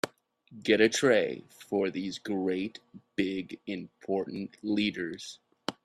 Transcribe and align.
Get 0.63 0.81
a 0.81 0.89
tray 0.89 1.43
for 1.51 1.91
these 1.91 2.17
great 2.17 2.79
big 3.15 3.59
important 3.67 4.57
leaders. 4.63 5.37